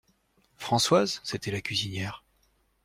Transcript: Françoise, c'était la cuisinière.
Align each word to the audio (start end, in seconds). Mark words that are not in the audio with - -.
Françoise, 0.57 1.21
c'était 1.23 1.51
la 1.51 1.61
cuisinière. 1.61 2.23